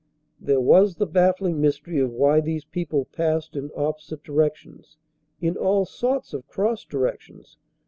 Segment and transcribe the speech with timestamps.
[0.39, 4.97] There was the baffling mystery of why these people passed in opposite directions
[5.39, 7.55] in all sorts of cross directions.